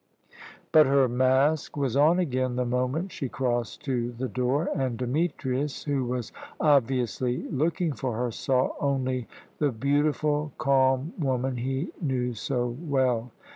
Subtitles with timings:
[0.71, 5.83] But her mask was on again the moment she crossed to the door, and Demetrius,
[5.83, 9.27] who was obviously looking for her, saw only
[9.59, 13.29] the beautiful, calm woman he knew so well.